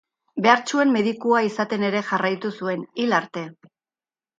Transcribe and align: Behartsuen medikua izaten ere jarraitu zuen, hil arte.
Behartsuen 0.45 0.93
medikua 0.95 1.43
izaten 1.49 1.87
ere 1.93 2.03
jarraitu 2.11 2.55
zuen, 2.59 2.91
hil 3.01 3.19
arte. 3.23 3.51